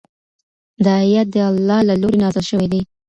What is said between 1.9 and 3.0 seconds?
لوري نازل شوی دی.